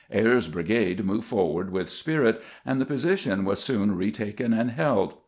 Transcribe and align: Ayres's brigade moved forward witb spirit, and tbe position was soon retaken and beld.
Ayres's 0.11 0.51
brigade 0.51 1.05
moved 1.05 1.25
forward 1.25 1.67
witb 1.71 1.87
spirit, 1.87 2.41
and 2.65 2.81
tbe 2.81 2.87
position 2.87 3.45
was 3.45 3.61
soon 3.63 3.95
retaken 3.95 4.51
and 4.51 4.75
beld. 4.75 5.13